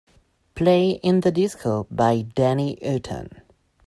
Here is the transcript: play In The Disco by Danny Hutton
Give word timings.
play 0.55 0.99
In 1.03 1.19
The 1.21 1.29
Disco 1.31 1.85
by 1.91 2.23
Danny 2.23 2.79
Hutton 2.83 3.43